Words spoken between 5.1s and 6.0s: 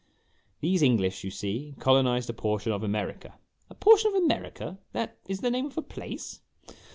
is the name of a